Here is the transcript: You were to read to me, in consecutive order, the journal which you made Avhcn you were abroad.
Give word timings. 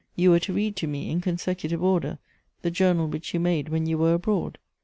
You 0.15 0.31
were 0.31 0.39
to 0.39 0.53
read 0.53 0.75
to 0.77 0.87
me, 0.87 1.11
in 1.11 1.21
consecutive 1.21 1.83
order, 1.83 2.17
the 2.63 2.71
journal 2.71 3.07
which 3.07 3.35
you 3.35 3.39
made 3.39 3.67
Avhcn 3.67 3.87
you 3.87 3.99
were 3.99 4.15
abroad. 4.15 4.57